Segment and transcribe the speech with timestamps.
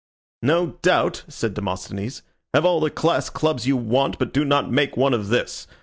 [0.41, 2.23] "No doubt," said Demosthenes.
[2.55, 5.67] "Have all the class clubs you want, but do not make one of this.